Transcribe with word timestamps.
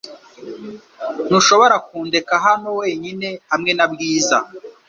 Ntushobora 1.27 1.75
kundeka 1.87 2.33
hano 2.45 2.69
wenyine 2.79 3.27
hamwe 3.51 3.71
na 3.77 3.85
Bwiza. 3.91 4.37